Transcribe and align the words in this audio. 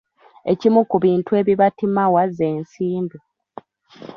Ekimu 0.51 0.81
ku 0.89 0.97
bintu 1.05 1.31
ebibatimawa 1.41 2.23
ze 2.37 2.47
nsimbi. 2.61 3.17